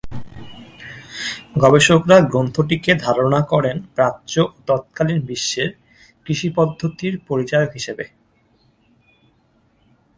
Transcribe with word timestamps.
গবেষকরা 1.57 2.17
গ্রন্থটিকে 2.21 2.91
ধারণা 2.95 3.39
করেন 3.43 3.77
প্রাচ্য 3.95 4.33
ও 4.41 4.47
তৎকালীন 4.67 5.19
বিশ্বের 5.25 5.69
কৃষি 6.25 6.49
পদ্ধতির 6.55 7.13
পরিচায়ক 7.27 7.71
হিসেবে। 7.73 8.05